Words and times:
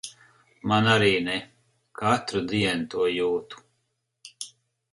Man 0.71 0.87
arī 0.93 1.09
ne. 1.25 1.35
Katru 2.01 2.43
dienu 2.53 2.89
to 2.95 3.05
jūtu. 3.19 3.65